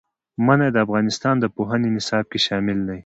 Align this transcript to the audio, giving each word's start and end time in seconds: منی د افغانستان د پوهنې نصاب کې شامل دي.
منی 0.45 0.69
د 0.73 0.77
افغانستان 0.85 1.35
د 1.39 1.45
پوهنې 1.55 1.89
نصاب 1.95 2.25
کې 2.31 2.39
شامل 2.45 2.79
دي. 2.89 2.99